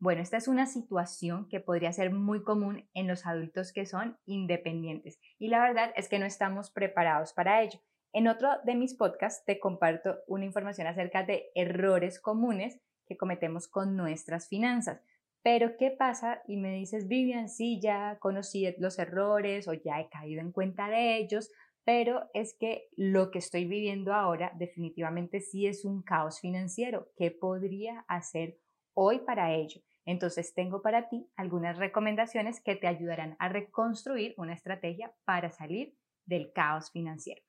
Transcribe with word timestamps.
Bueno, 0.00 0.22
esta 0.22 0.36
es 0.36 0.46
una 0.46 0.66
situación 0.66 1.48
que 1.48 1.58
podría 1.58 1.92
ser 1.92 2.12
muy 2.12 2.44
común 2.44 2.88
en 2.94 3.08
los 3.08 3.26
adultos 3.26 3.72
que 3.72 3.84
son 3.84 4.16
independientes 4.26 5.18
y 5.40 5.48
la 5.48 5.60
verdad 5.60 5.92
es 5.96 6.08
que 6.08 6.20
no 6.20 6.26
estamos 6.26 6.70
preparados 6.70 7.32
para 7.32 7.62
ello. 7.62 7.80
En 8.12 8.28
otro 8.28 8.48
de 8.64 8.76
mis 8.76 8.94
podcasts 8.94 9.44
te 9.44 9.58
comparto 9.58 10.18
una 10.28 10.44
información 10.44 10.86
acerca 10.86 11.24
de 11.24 11.50
errores 11.56 12.20
comunes 12.20 12.80
que 13.06 13.16
cometemos 13.16 13.66
con 13.66 13.96
nuestras 13.96 14.48
finanzas. 14.48 15.02
Pero 15.42 15.76
¿qué 15.76 15.90
pasa? 15.90 16.42
Y 16.46 16.58
me 16.58 16.74
dices, 16.74 17.08
Vivian, 17.08 17.48
sí, 17.48 17.80
ya 17.80 18.18
conocí 18.20 18.72
los 18.78 19.00
errores 19.00 19.66
o 19.66 19.72
ya 19.72 20.00
he 20.00 20.08
caído 20.08 20.40
en 20.40 20.52
cuenta 20.52 20.88
de 20.88 21.16
ellos, 21.16 21.50
pero 21.84 22.28
es 22.34 22.54
que 22.54 22.88
lo 22.96 23.32
que 23.32 23.38
estoy 23.40 23.64
viviendo 23.64 24.14
ahora 24.14 24.52
definitivamente 24.56 25.40
sí 25.40 25.66
es 25.66 25.84
un 25.84 26.02
caos 26.02 26.38
financiero. 26.40 27.10
¿Qué 27.16 27.30
podría 27.30 28.04
hacer 28.08 28.58
hoy 29.00 29.20
para 29.20 29.54
ello? 29.54 29.80
Entonces 30.04 30.54
tengo 30.54 30.82
para 30.82 31.08
ti 31.08 31.28
algunas 31.36 31.78
recomendaciones 31.78 32.60
que 32.60 32.74
te 32.74 32.88
ayudarán 32.88 33.36
a 33.38 33.48
reconstruir 33.48 34.34
una 34.36 34.54
estrategia 34.54 35.14
para 35.24 35.50
salir 35.50 35.94
del 36.26 36.52
caos 36.52 36.90
financiero. 36.90 37.40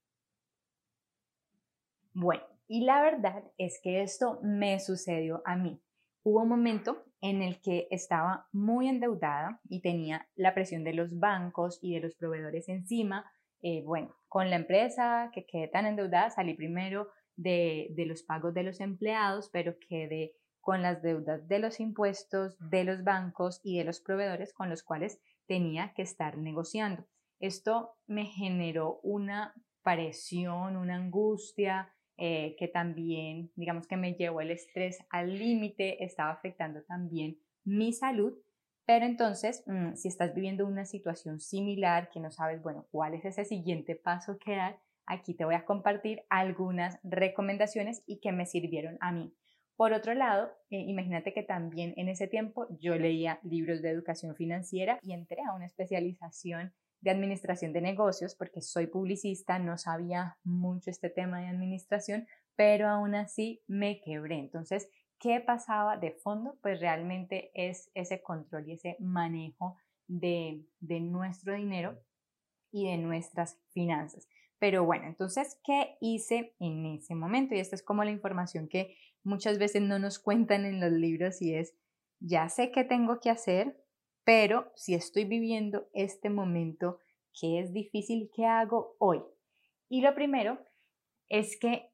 Bueno, 2.13 2.43
y 2.67 2.83
la 2.83 3.01
verdad 3.01 3.43
es 3.57 3.79
que 3.81 4.03
esto 4.03 4.39
me 4.43 4.79
sucedió 4.79 5.41
a 5.45 5.55
mí. 5.55 5.81
Hubo 6.21 6.41
un 6.43 6.49
momento 6.49 7.03
en 7.21 7.41
el 7.41 7.59
que 7.61 7.87
estaba 7.89 8.47
muy 8.52 8.87
endeudada 8.87 9.59
y 9.69 9.81
tenía 9.81 10.27
la 10.35 10.53
presión 10.53 10.83
de 10.83 10.93
los 10.93 11.17
bancos 11.17 11.79
y 11.81 11.95
de 11.95 12.02
los 12.02 12.15
proveedores 12.15 12.69
encima. 12.69 13.25
Eh, 13.61 13.83
bueno, 13.85 14.15
con 14.27 14.49
la 14.49 14.57
empresa 14.57 15.31
que 15.33 15.45
quedé 15.45 15.67
tan 15.67 15.87
endeudada, 15.87 16.29
salí 16.29 16.53
primero 16.53 17.07
de, 17.35 17.87
de 17.91 18.05
los 18.05 18.21
pagos 18.21 18.53
de 18.53 18.63
los 18.63 18.81
empleados, 18.81 19.49
pero 19.52 19.75
quedé 19.79 20.35
con 20.61 20.81
las 20.81 21.02
deudas 21.02 21.47
de 21.47 21.59
los 21.59 21.79
impuestos, 21.79 22.57
de 22.59 22.83
los 22.83 23.03
bancos 23.03 23.61
y 23.63 23.77
de 23.77 23.85
los 23.85 23.99
proveedores 24.02 24.53
con 24.53 24.69
los 24.69 24.83
cuales 24.83 25.19
tenía 25.47 25.93
que 25.95 26.02
estar 26.02 26.38
negociando. 26.38 27.05
Esto 27.39 27.95
me 28.05 28.25
generó 28.25 28.99
una 29.02 29.53
presión, 29.83 30.75
una 30.75 30.95
angustia, 30.95 31.93
eh, 32.17 32.55
que 32.59 32.67
también, 32.67 33.49
digamos 33.55 33.87
que 33.87 33.95
me 33.95 34.13
llevó 34.13 34.41
el 34.41 34.52
estrés 34.52 34.99
al 35.09 35.39
límite, 35.39 36.03
estaba 36.03 36.31
afectando 36.31 36.83
también 36.83 37.39
mi 37.63 37.93
salud. 37.93 38.33
Pero 38.85 39.05
entonces, 39.05 39.63
mm, 39.67 39.93
si 39.95 40.09
estás 40.09 40.33
viviendo 40.33 40.65
una 40.65 40.83
situación 40.83 41.39
similar, 41.39 42.09
que 42.09 42.19
no 42.19 42.30
sabes, 42.30 42.61
bueno, 42.61 42.87
cuál 42.91 43.13
es 43.13 43.23
ese 43.23 43.45
siguiente 43.45 43.95
paso 43.95 44.37
que 44.37 44.57
dar, 44.57 44.80
aquí 45.05 45.33
te 45.33 45.45
voy 45.45 45.55
a 45.55 45.63
compartir 45.63 46.23
algunas 46.30 46.99
recomendaciones 47.03 48.03
y 48.05 48.19
que 48.19 48.31
me 48.31 48.45
sirvieron 48.45 48.97
a 48.99 49.11
mí. 49.11 49.33
Por 49.80 49.94
otro 49.94 50.13
lado, 50.13 50.52
eh, 50.72 50.81
imagínate 50.88 51.31
que 51.31 51.41
también 51.41 51.94
en 51.95 52.09
ese 52.09 52.27
tiempo 52.27 52.67
yo 52.81 52.97
leía 52.97 53.39
libros 53.44 53.81
de 53.81 53.89
educación 53.89 54.36
financiera 54.36 54.99
y 55.02 55.13
entré 55.13 55.41
a 55.41 55.53
una 55.53 55.67
especialización 55.67 56.73
de 56.99 57.11
administración 57.11 57.71
de 57.71 57.80
negocios 57.80 58.36
porque 58.36 58.61
soy 58.61 58.87
publicista, 58.87 59.58
no 59.58 59.77
sabía 59.77 60.37
mucho 60.43 60.89
este 60.89 61.09
tema 61.09 61.39
de 61.39 61.48
administración, 61.48 62.27
pero 62.58 62.89
aún 62.89 63.15
así 63.15 63.64
me 63.67 64.02
quebré. 64.02 64.39
Entonces, 64.39 64.89
¿qué 65.17 65.39
pasaba 65.39 65.95
de 65.95 66.11
fondo? 66.11 66.58
Pues 66.61 66.82
realmente 66.82 67.49
es 67.53 67.89
ese 67.93 68.21
control 68.21 68.67
y 68.67 68.73
ese 68.73 68.98
manejo 68.99 69.77
de, 70.08 70.61
de 70.82 70.99
nuestro 70.99 71.55
dinero 71.55 71.98
y 72.70 72.92
de 72.92 72.98
nuestras 72.98 73.58
finanzas. 73.70 74.27
Pero 74.59 74.83
bueno, 74.83 75.05
entonces, 75.05 75.58
¿qué 75.64 75.95
hice 76.02 76.53
en 76.59 76.86
ese 76.86 77.15
momento? 77.15 77.55
Y 77.55 77.59
esta 77.59 77.77
es 77.77 77.82
como 77.82 78.03
la 78.03 78.11
información 78.11 78.67
que 78.67 78.98
muchas 79.23 79.57
veces 79.57 79.81
no 79.81 79.99
nos 79.99 80.19
cuentan 80.19 80.65
en 80.65 80.80
los 80.80 80.91
libros 80.91 81.41
y 81.41 81.55
es, 81.55 81.75
ya 82.19 82.49
sé 82.49 82.71
qué 82.71 82.83
tengo 82.83 83.19
que 83.19 83.30
hacer, 83.30 83.77
pero 84.23 84.71
si 84.75 84.93
estoy 84.93 85.25
viviendo 85.25 85.89
este 85.93 86.30
momento 86.30 86.99
que 87.39 87.59
es 87.59 87.73
difícil, 87.73 88.29
¿qué 88.35 88.45
hago 88.45 88.95
hoy? 88.99 89.21
Y 89.87 90.02
lo 90.02 90.13
primero 90.13 90.59
es 91.29 91.58
que 91.58 91.91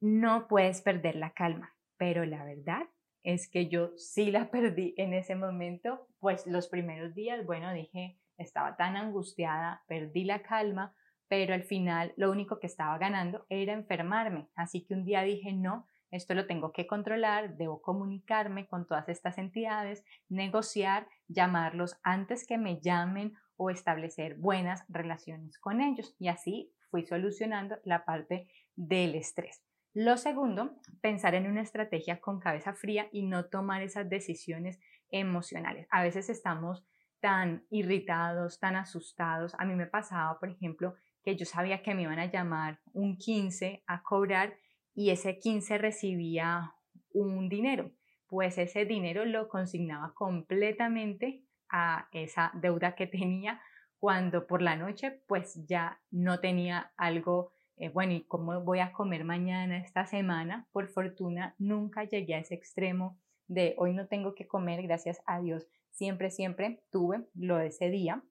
no 0.00 0.46
puedes 0.48 0.82
perder 0.82 1.16
la 1.16 1.32
calma, 1.32 1.74
pero 1.96 2.24
la 2.24 2.44
verdad 2.44 2.82
es 3.22 3.48
que 3.50 3.68
yo 3.68 3.96
sí 3.96 4.30
la 4.30 4.50
perdí 4.50 4.94
en 4.96 5.12
ese 5.12 5.34
momento, 5.34 6.08
pues 6.20 6.46
los 6.46 6.68
primeros 6.68 7.14
días, 7.14 7.44
bueno, 7.44 7.72
dije, 7.72 8.18
estaba 8.38 8.76
tan 8.76 8.96
angustiada, 8.96 9.82
perdí 9.88 10.24
la 10.24 10.42
calma, 10.42 10.94
pero 11.28 11.54
al 11.54 11.64
final 11.64 12.12
lo 12.16 12.30
único 12.30 12.60
que 12.60 12.66
estaba 12.66 12.96
ganando 12.98 13.46
era 13.48 13.72
enfermarme. 13.72 14.48
Así 14.54 14.84
que 14.84 14.94
un 14.94 15.04
día 15.04 15.22
dije, 15.22 15.52
no, 15.52 15.86
esto 16.16 16.34
lo 16.34 16.46
tengo 16.46 16.72
que 16.72 16.86
controlar, 16.86 17.56
debo 17.56 17.80
comunicarme 17.80 18.66
con 18.66 18.86
todas 18.86 19.08
estas 19.08 19.38
entidades, 19.38 20.04
negociar, 20.28 21.06
llamarlos 21.28 21.98
antes 22.02 22.46
que 22.46 22.58
me 22.58 22.80
llamen 22.80 23.34
o 23.56 23.70
establecer 23.70 24.36
buenas 24.36 24.84
relaciones 24.88 25.58
con 25.58 25.80
ellos. 25.80 26.14
Y 26.18 26.28
así 26.28 26.72
fui 26.90 27.04
solucionando 27.04 27.78
la 27.84 28.04
parte 28.04 28.48
del 28.74 29.14
estrés. 29.14 29.62
Lo 29.94 30.18
segundo, 30.18 30.76
pensar 31.00 31.34
en 31.34 31.46
una 31.46 31.62
estrategia 31.62 32.20
con 32.20 32.38
cabeza 32.38 32.74
fría 32.74 33.08
y 33.12 33.22
no 33.22 33.46
tomar 33.46 33.82
esas 33.82 34.08
decisiones 34.08 34.78
emocionales. 35.10 35.86
A 35.90 36.02
veces 36.02 36.28
estamos 36.28 36.84
tan 37.20 37.64
irritados, 37.70 38.60
tan 38.60 38.76
asustados. 38.76 39.54
A 39.58 39.64
mí 39.64 39.74
me 39.74 39.86
pasaba, 39.86 40.38
por 40.38 40.50
ejemplo, 40.50 40.94
que 41.22 41.34
yo 41.34 41.46
sabía 41.46 41.82
que 41.82 41.94
me 41.94 42.02
iban 42.02 42.18
a 42.18 42.30
llamar 42.30 42.78
un 42.92 43.16
15 43.16 43.82
a 43.86 44.02
cobrar 44.02 44.54
y 44.96 45.10
ese 45.10 45.38
15 45.38 45.78
recibía 45.78 46.72
un 47.12 47.48
dinero. 47.48 47.92
Pues 48.26 48.58
ese 48.58 48.86
dinero 48.86 49.24
lo 49.24 49.48
consignaba 49.48 50.12
completamente 50.14 51.44
a 51.68 52.08
esa 52.12 52.50
deuda 52.54 52.96
que 52.96 53.06
tenía 53.06 53.60
cuando 53.98 54.46
por 54.46 54.62
la 54.62 54.74
noche 54.74 55.22
pues 55.28 55.64
ya 55.66 56.00
no 56.10 56.40
tenía 56.40 56.92
algo, 56.96 57.52
eh, 57.76 57.90
bueno, 57.90 58.14
¿y 58.14 58.24
cómo 58.24 58.60
voy 58.62 58.80
a 58.80 58.92
comer 58.92 59.24
mañana 59.24 59.78
esta 59.78 60.06
semana? 60.06 60.66
Por 60.72 60.88
fortuna 60.88 61.54
nunca 61.58 62.04
llegué 62.04 62.34
a 62.34 62.40
ese 62.40 62.54
extremo 62.54 63.18
de 63.48 63.74
hoy 63.78 63.92
no 63.92 64.08
tengo 64.08 64.34
que 64.34 64.48
comer, 64.48 64.82
gracias 64.82 65.22
a 65.26 65.40
Dios, 65.40 65.68
siempre, 65.90 66.30
siempre 66.30 66.82
tuve 66.90 67.28
lo 67.34 67.58
de 67.58 67.68
ese 67.68 67.90
día, 67.90 68.22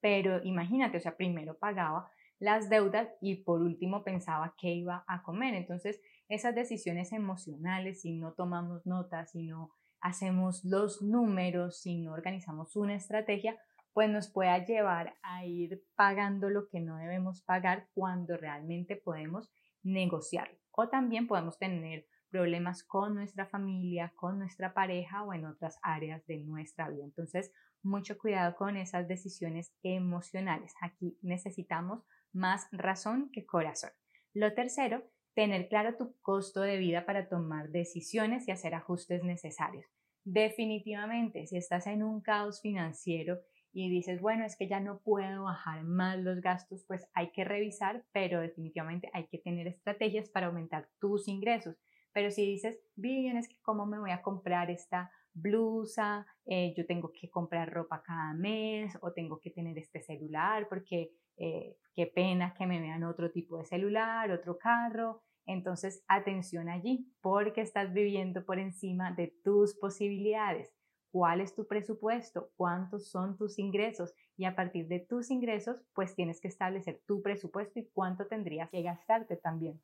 pero 0.00 0.40
imagínate, 0.44 0.98
o 0.98 1.00
sea, 1.00 1.16
primero 1.16 1.58
pagaba 1.58 2.10
las 2.38 2.68
deudas 2.68 3.08
y 3.20 3.36
por 3.36 3.62
último 3.62 4.04
pensaba 4.04 4.54
qué 4.58 4.72
iba 4.72 5.04
a 5.06 5.22
comer. 5.22 5.54
Entonces, 5.54 6.00
esas 6.28 6.54
decisiones 6.54 7.12
emocionales, 7.12 8.02
si 8.02 8.12
no 8.12 8.32
tomamos 8.32 8.86
notas, 8.86 9.30
si 9.32 9.42
no 9.44 9.70
hacemos 10.00 10.64
los 10.64 11.02
números, 11.02 11.80
si 11.80 11.98
no 11.98 12.12
organizamos 12.12 12.76
una 12.76 12.94
estrategia, 12.94 13.58
pues 13.92 14.10
nos 14.10 14.28
pueda 14.28 14.58
llevar 14.64 15.14
a 15.22 15.46
ir 15.46 15.84
pagando 15.94 16.50
lo 16.50 16.68
que 16.68 16.80
no 16.80 16.96
debemos 16.96 17.42
pagar 17.42 17.88
cuando 17.94 18.36
realmente 18.36 18.96
podemos 18.96 19.50
negociar. 19.82 20.50
O 20.72 20.88
también 20.88 21.28
podemos 21.28 21.58
tener 21.58 22.06
problemas 22.34 22.82
con 22.82 23.14
nuestra 23.14 23.46
familia, 23.46 24.12
con 24.16 24.40
nuestra 24.40 24.74
pareja 24.74 25.22
o 25.22 25.32
en 25.32 25.46
otras 25.46 25.78
áreas 25.82 26.26
de 26.26 26.38
nuestra 26.38 26.88
vida. 26.88 27.04
Entonces, 27.04 27.52
mucho 27.80 28.18
cuidado 28.18 28.56
con 28.56 28.76
esas 28.76 29.06
decisiones 29.06 29.72
emocionales. 29.84 30.74
Aquí 30.80 31.16
necesitamos 31.22 32.02
más 32.32 32.66
razón 32.72 33.30
que 33.32 33.46
corazón. 33.46 33.90
Lo 34.32 34.52
tercero, 34.52 35.04
tener 35.36 35.68
claro 35.68 35.96
tu 35.96 36.16
costo 36.22 36.62
de 36.62 36.76
vida 36.76 37.06
para 37.06 37.28
tomar 37.28 37.70
decisiones 37.70 38.48
y 38.48 38.50
hacer 38.50 38.74
ajustes 38.74 39.22
necesarios. 39.22 39.86
Definitivamente, 40.24 41.46
si 41.46 41.56
estás 41.56 41.86
en 41.86 42.02
un 42.02 42.20
caos 42.20 42.60
financiero 42.60 43.38
y 43.72 43.90
dices, 43.90 44.20
bueno, 44.20 44.44
es 44.44 44.56
que 44.56 44.66
ya 44.66 44.80
no 44.80 44.98
puedo 44.98 45.44
bajar 45.44 45.84
más 45.84 46.18
los 46.18 46.40
gastos, 46.40 46.84
pues 46.88 47.06
hay 47.14 47.30
que 47.30 47.44
revisar, 47.44 48.04
pero 48.12 48.40
definitivamente 48.40 49.08
hay 49.12 49.28
que 49.28 49.38
tener 49.38 49.68
estrategias 49.68 50.28
para 50.30 50.48
aumentar 50.48 50.88
tus 50.98 51.28
ingresos. 51.28 51.76
Pero 52.14 52.30
si 52.30 52.46
dices, 52.46 52.78
bien, 52.94 53.36
es 53.36 53.48
que 53.48 53.60
cómo 53.60 53.84
me 53.84 53.98
voy 53.98 54.12
a 54.12 54.22
comprar 54.22 54.70
esta 54.70 55.10
blusa, 55.34 56.26
eh, 56.46 56.72
yo 56.76 56.86
tengo 56.86 57.10
que 57.12 57.28
comprar 57.28 57.72
ropa 57.72 58.02
cada 58.02 58.32
mes 58.34 58.96
o 59.02 59.12
tengo 59.12 59.40
que 59.40 59.50
tener 59.50 59.76
este 59.78 60.00
celular 60.00 60.68
porque 60.68 61.10
eh, 61.36 61.76
qué 61.94 62.06
pena 62.06 62.54
que 62.54 62.66
me 62.66 62.80
vean 62.80 63.02
otro 63.02 63.30
tipo 63.32 63.58
de 63.58 63.66
celular, 63.66 64.30
otro 64.30 64.56
carro. 64.56 65.22
Entonces, 65.46 66.04
atención 66.08 66.68
allí, 66.68 67.12
porque 67.20 67.60
estás 67.60 67.92
viviendo 67.92 68.44
por 68.46 68.58
encima 68.58 69.12
de 69.12 69.34
tus 69.44 69.74
posibilidades. 69.74 70.72
cuál 71.10 71.40
es 71.40 71.54
tu 71.54 71.66
presupuesto, 71.68 72.50
cuántos 72.56 73.08
son 73.08 73.36
tus 73.36 73.60
ingresos 73.60 74.12
y 74.36 74.46
a 74.46 74.56
partir 74.56 74.88
de 74.88 74.98
tus 74.98 75.30
ingresos, 75.30 75.76
pues 75.94 76.14
tienes 76.16 76.40
que 76.40 76.48
establecer 76.48 77.02
tu 77.06 77.22
presupuesto 77.22 77.78
y 77.78 77.88
cuánto 77.92 78.26
tendrías 78.26 78.68
que 78.70 78.82
gastarte 78.82 79.36
también. 79.36 79.80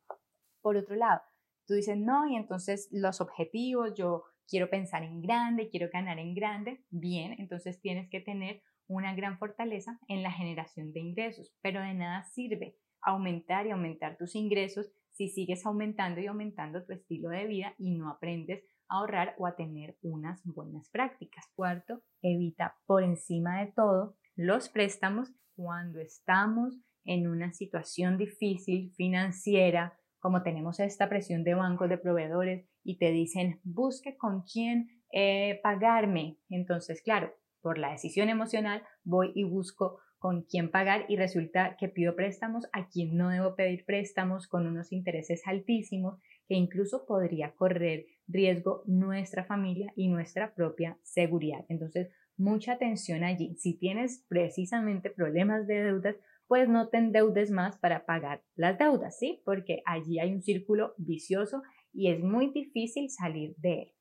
Por 0.61 0.77
otro 0.77 0.97
lado, 0.97 1.21
tú 1.71 1.77
dices, 1.77 1.97
no, 1.97 2.29
y 2.29 2.35
entonces 2.35 2.89
los 2.91 3.21
objetivos, 3.21 3.95
yo 3.95 4.25
quiero 4.49 4.69
pensar 4.69 5.05
en 5.05 5.23
grande, 5.23 5.69
quiero 5.69 5.89
ganar 5.93 6.19
en 6.19 6.35
grande, 6.35 6.85
bien, 6.91 7.37
entonces 7.39 7.81
tienes 7.81 8.11
que 8.11 8.21
tener 8.21 8.61
una 8.89 9.15
gran 9.15 9.39
fortaleza 9.39 10.01
en 10.09 10.25
la 10.25 10.33
generación 10.33 10.93
de 10.93 10.99
ingresos, 10.99 11.55
pero 11.63 11.81
de 11.81 11.95
nada 11.95 12.25
sirve 12.25 12.77
aumentar 13.03 13.69
y 13.69 13.71
aumentar 13.71 14.17
tus 14.19 14.35
ingresos 14.35 14.91
si 15.11 15.29
sigues 15.29 15.65
aumentando 15.65 16.21
y 16.21 16.27
aumentando 16.27 16.85
tu 16.85 16.93
estilo 16.93 17.29
de 17.29 17.47
vida 17.47 17.75
y 17.79 17.93
no 17.93 18.11
aprendes 18.11 18.65
a 18.89 18.97
ahorrar 18.97 19.37
o 19.39 19.47
a 19.47 19.55
tener 19.55 19.97
unas 20.03 20.43
buenas 20.45 20.91
prácticas. 20.91 21.47
Cuarto, 21.55 22.03
evita 22.21 22.75
por 22.85 23.05
encima 23.05 23.61
de 23.61 23.71
todo 23.71 24.17
los 24.35 24.69
préstamos 24.69 25.33
cuando 25.55 26.01
estamos 26.01 26.81
en 27.05 27.29
una 27.29 27.53
situación 27.53 28.19
difícil 28.19 28.93
financiera, 28.97 30.00
como 30.21 30.43
tenemos 30.43 30.79
esta 30.81 31.09
presión 31.09 31.45
de 31.45 31.55
bancos, 31.55 31.89
de 31.89 31.99
proveedores 31.99 32.67
y 32.85 32.99
te 32.99 33.11
dicen 33.11 33.61
busque 33.65 34.17
con 34.17 34.43
quién 34.43 34.89
eh, 35.13 35.59
pagarme. 35.63 36.39
Entonces, 36.49 37.03
claro, 37.03 37.35
por 37.61 37.79
la 37.79 37.93
decisión 37.93 38.29
emocional 38.29 38.83
voy 39.03 39.33
y 39.35 39.45
busco 39.45 39.99
con 40.19 40.43
quién 40.43 40.71
pagar 40.71 41.07
y 41.09 41.17
resulta 41.17 41.77
que 41.79 41.89
pido 41.89 42.15
préstamos 42.15 42.67
a 42.73 42.89
quien 42.89 43.17
no 43.17 43.31
debo 43.31 43.57
pedir 43.57 43.85
préstamos 43.87 44.47
con 44.47 44.67
unos 44.67 44.93
intereses 44.93 45.43
altísimos 45.47 46.21
que 46.47 46.55
incluso 46.55 47.07
podría 47.07 47.53
correr 47.53 48.05
riesgo 48.29 48.83
nuestra 48.87 49.45
familia 49.45 49.93
y 49.97 50.09
nuestra 50.09 50.55
propia 50.55 50.99
seguridad. 51.03 51.65
Entonces, 51.69 52.11
mucha 52.37 52.73
atención 52.73 53.25
allí. 53.25 53.57
Si 53.57 53.79
tienes 53.79 54.25
precisamente 54.29 55.11
problemas 55.11 55.67
de 55.67 55.85
deudas, 55.85 56.17
pues 56.51 56.69
no 56.69 56.89
te 56.89 56.99
endeudes 56.99 57.53
más 57.53 57.79
para 57.79 58.07
pagar 58.07 58.43
las 58.57 58.77
deudas, 58.77 59.17
¿sí? 59.17 59.41
Porque 59.45 59.83
allí 59.87 60.19
hay 60.19 60.35
un 60.35 60.43
círculo 60.43 60.95
vicioso 60.99 61.63
y 61.93 62.11
es 62.11 62.19
muy 62.19 62.51
difícil 62.51 63.09
salir 63.09 63.55
de 63.59 63.83
él. 63.83 63.93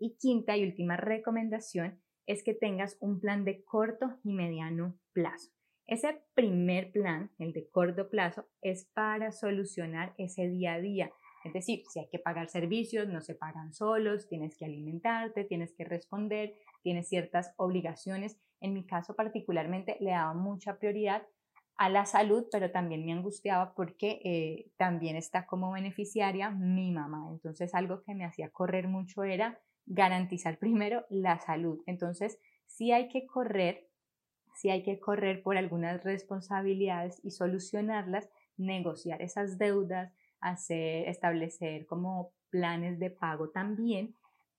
Y 0.00 0.16
quinta 0.18 0.56
y 0.56 0.64
última 0.64 0.96
recomendación 0.96 2.02
es 2.26 2.42
que 2.42 2.52
tengas 2.52 2.96
un 2.98 3.20
plan 3.20 3.44
de 3.44 3.62
corto 3.62 4.18
y 4.24 4.32
mediano 4.32 4.98
plazo. 5.12 5.52
Ese 5.86 6.20
primer 6.34 6.90
plan, 6.90 7.30
el 7.38 7.52
de 7.52 7.70
corto 7.70 8.10
plazo, 8.10 8.48
es 8.60 8.90
para 8.92 9.30
solucionar 9.30 10.14
ese 10.18 10.48
día 10.48 10.74
a 10.74 10.80
día. 10.80 11.12
Es 11.44 11.52
decir, 11.52 11.84
si 11.90 12.00
hay 12.00 12.08
que 12.08 12.18
pagar 12.18 12.48
servicios, 12.48 13.06
no 13.06 13.20
se 13.20 13.36
pagan 13.36 13.72
solos, 13.72 14.28
tienes 14.28 14.56
que 14.58 14.64
alimentarte, 14.64 15.44
tienes 15.44 15.72
que 15.76 15.84
responder, 15.84 16.56
tienes 16.82 17.08
ciertas 17.08 17.54
obligaciones. 17.56 18.36
En 18.60 18.74
mi 18.74 18.84
caso 18.84 19.14
particularmente 19.14 19.96
le 20.00 20.10
daba 20.10 20.34
mucha 20.34 20.76
prioridad 20.80 21.22
a 21.78 21.88
la 21.88 22.06
salud, 22.06 22.46
pero 22.50 22.72
también 22.72 23.06
me 23.06 23.12
angustiaba 23.12 23.72
porque 23.74 24.20
eh, 24.24 24.72
también 24.76 25.16
está 25.16 25.46
como 25.46 25.70
beneficiaria 25.70 26.50
mi 26.50 26.90
mamá. 26.90 27.28
Entonces 27.30 27.72
algo 27.72 28.02
que 28.02 28.14
me 28.14 28.24
hacía 28.24 28.50
correr 28.50 28.88
mucho 28.88 29.22
era 29.22 29.60
garantizar 29.86 30.58
primero 30.58 31.06
la 31.08 31.38
salud. 31.38 31.80
Entonces, 31.86 32.38
si 32.66 32.90
hay 32.90 33.08
que 33.08 33.26
correr, 33.26 33.88
si 34.56 34.70
hay 34.70 34.82
que 34.82 34.98
correr 34.98 35.40
por 35.42 35.56
algunas 35.56 36.02
responsabilidades 36.02 37.20
y 37.22 37.30
solucionarlas, 37.30 38.28
negociar 38.56 39.22
esas 39.22 39.56
deudas, 39.56 40.12
hacer, 40.40 41.08
establecer 41.08 41.86
como 41.86 42.32
planes 42.50 42.98
de 42.98 43.10
pago 43.10 43.50
también. 43.50 44.16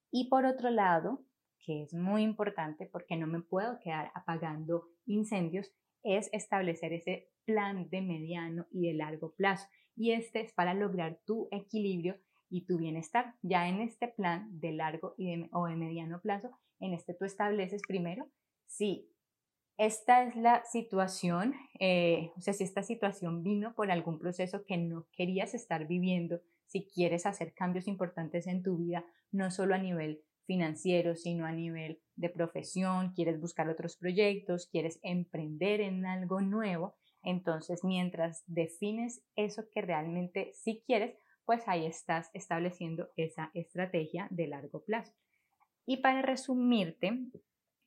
Y 0.10 0.30
por 0.30 0.46
otro 0.46 0.70
lado, 0.70 1.26
que 1.66 1.84
es 1.84 1.94
muy 1.94 2.24
importante 2.24 2.86
porque 2.86 3.18
no 3.18 3.28
me 3.28 3.42
puedo 3.42 3.78
quedar 3.80 4.10
apagando 4.16 4.88
incendios, 5.06 5.74
es 6.04 6.30
establecer 6.34 6.94
ese 6.94 7.30
plan 7.46 7.90
de 7.90 8.02
mediano 8.02 8.68
y 8.72 8.88
de 8.88 8.94
largo 8.94 9.34
plazo. 9.36 9.68
Y 9.96 10.12
este 10.12 10.42
es 10.42 10.54
para 10.54 10.74
lograr 10.74 11.20
tu 11.26 11.48
equilibrio 11.52 12.18
y 12.50 12.66
tu 12.66 12.78
bienestar. 12.78 13.36
Ya 13.42 13.68
en 13.68 13.82
este 13.82 14.08
plan 14.08 14.48
de 14.60 14.72
largo 14.72 15.14
y 15.18 15.50
o 15.52 15.68
de 15.68 15.76
mediano 15.76 16.22
plazo, 16.22 16.52
en 16.80 16.94
este 16.94 17.14
tú 17.14 17.26
estableces 17.26 17.82
primero 17.88 18.28
si 18.66 19.10
esta 19.78 20.24
es 20.24 20.36
la 20.36 20.64
situación, 20.66 21.56
eh, 21.80 22.32
o 22.38 22.42
sea, 22.42 22.54
si 22.54 22.66
esta 22.66 22.84
situación 22.84 23.44
vino 23.44 23.74
por 23.76 23.92
algún 23.92 24.20
proceso 24.20 24.66
que 24.66 24.78
no 24.78 25.08
querías 25.14 25.54
estar 25.54 25.88
viviendo, 25.88 26.42
si 26.66 26.86
quieres 26.86 27.26
hacer 27.26 27.54
cambios 27.54 27.88
importantes 27.88 28.46
en 28.48 28.62
tu 28.62 28.78
vida, 28.78 29.06
no 29.32 29.52
solo 29.52 29.76
a 29.76 29.78
nivel 29.78 30.22
financiero, 30.50 31.16
sino 31.16 31.46
a 31.46 31.52
nivel 31.52 32.02
de 32.16 32.28
profesión, 32.28 33.14
quieres 33.14 33.40
buscar 33.40 33.70
otros 33.70 33.98
proyectos, 33.98 34.66
quieres 34.66 35.00
emprender 35.04 35.80
en 35.80 36.08
algo 36.08 36.42
nuevo, 36.42 36.96
entonces 37.22 37.84
mientras 37.84 38.44
defines 38.48 39.22
eso 39.36 39.70
que 39.72 39.82
realmente 39.84 40.50
sí 40.56 40.82
quieres, 40.88 41.16
pues 41.46 41.62
ahí 41.68 41.86
estás 41.86 42.32
estableciendo 42.34 43.10
esa 43.16 43.52
estrategia 43.54 44.28
de 44.32 44.48
largo 44.48 44.84
plazo. 44.84 45.14
Y 45.86 45.98
para 45.98 46.24
resumirte, 46.24 47.28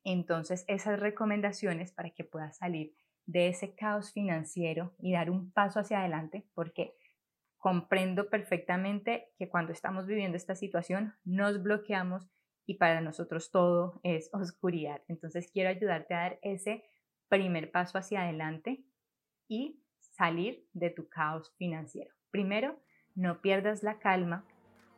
entonces 0.04 0.64
esas 0.68 1.00
recomendaciones 1.00 1.90
para 1.90 2.10
que 2.10 2.22
puedas 2.22 2.58
salir 2.58 2.94
de 3.26 3.48
ese 3.48 3.74
caos 3.74 4.12
financiero 4.12 4.94
y 5.00 5.14
dar 5.14 5.30
un 5.30 5.50
paso 5.50 5.80
hacia 5.80 5.98
adelante, 5.98 6.46
porque 6.54 6.94
comprendo 7.58 8.30
perfectamente 8.30 9.32
que 9.36 9.48
cuando 9.48 9.72
estamos 9.72 10.06
viviendo 10.06 10.36
esta 10.36 10.54
situación 10.54 11.14
nos 11.24 11.60
bloqueamos 11.60 12.30
y 12.66 12.74
para 12.74 13.00
nosotros 13.00 13.50
todo 13.50 14.00
es 14.02 14.30
oscuridad. 14.32 15.02
Entonces 15.08 15.50
quiero 15.52 15.70
ayudarte 15.70 16.14
a 16.14 16.20
dar 16.20 16.38
ese 16.42 16.84
primer 17.28 17.70
paso 17.70 17.98
hacia 17.98 18.22
adelante 18.22 18.84
y 19.48 19.82
salir 19.98 20.66
de 20.72 20.90
tu 20.90 21.08
caos 21.08 21.52
financiero. 21.56 22.14
Primero, 22.30 22.78
no 23.14 23.40
pierdas 23.40 23.82
la 23.82 23.98
calma, 23.98 24.44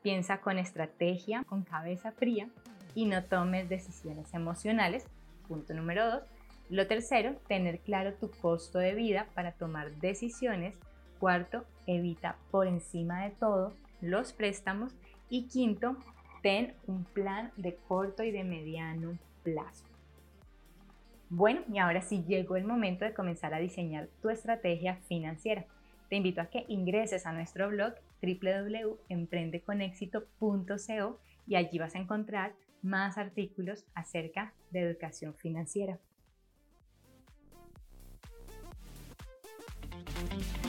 piensa 0.02 0.40
con 0.40 0.58
estrategia, 0.58 1.44
con 1.44 1.62
cabeza 1.62 2.12
fría 2.12 2.48
y 2.94 3.06
no 3.06 3.24
tomes 3.24 3.68
decisiones 3.68 4.32
emocionales. 4.34 5.06
Punto 5.48 5.74
número 5.74 6.10
dos. 6.10 6.22
Lo 6.70 6.86
tercero, 6.86 7.36
tener 7.48 7.80
claro 7.80 8.14
tu 8.14 8.30
costo 8.30 8.78
de 8.78 8.94
vida 8.94 9.28
para 9.34 9.52
tomar 9.52 9.94
decisiones. 9.96 10.78
Cuarto, 11.18 11.64
evita 11.86 12.38
por 12.50 12.66
encima 12.66 13.24
de 13.24 13.30
todo 13.30 13.74
los 14.00 14.32
préstamos. 14.32 14.94
Y 15.28 15.48
quinto, 15.48 15.96
ten 16.44 16.74
un 16.86 17.04
plan 17.04 17.50
de 17.56 17.74
corto 17.74 18.22
y 18.22 18.30
de 18.30 18.44
mediano 18.44 19.18
plazo. 19.42 19.86
Bueno, 21.30 21.62
y 21.72 21.78
ahora 21.78 22.02
sí 22.02 22.22
llegó 22.28 22.56
el 22.56 22.64
momento 22.64 23.06
de 23.06 23.14
comenzar 23.14 23.54
a 23.54 23.58
diseñar 23.58 24.10
tu 24.20 24.28
estrategia 24.28 24.96
financiera. 25.08 25.64
Te 26.10 26.16
invito 26.16 26.42
a 26.42 26.50
que 26.50 26.66
ingreses 26.68 27.24
a 27.24 27.32
nuestro 27.32 27.70
blog 27.70 27.94
www.emprendeconexito.co 28.22 31.18
y 31.46 31.56
allí 31.56 31.78
vas 31.78 31.94
a 31.94 31.98
encontrar 31.98 32.52
más 32.82 33.16
artículos 33.16 33.86
acerca 33.94 34.52
de 34.70 34.80
educación 34.80 35.34
financiera. 35.34 35.98